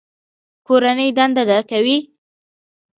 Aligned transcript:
کورنۍ 0.67 1.09
دنده 1.17 1.43
درکوي؟ 1.49 1.97